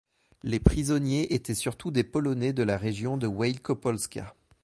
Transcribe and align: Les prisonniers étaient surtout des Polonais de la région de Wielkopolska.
Les 0.41 0.59
prisonniers 0.59 1.35
étaient 1.35 1.53
surtout 1.53 1.91
des 1.91 2.03
Polonais 2.03 2.53
de 2.53 2.63
la 2.63 2.75
région 2.75 3.17
de 3.17 3.27
Wielkopolska. 3.27 4.33